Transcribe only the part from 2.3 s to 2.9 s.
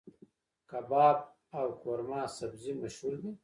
سبزي